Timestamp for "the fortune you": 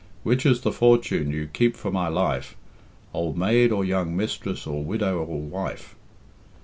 0.61-1.45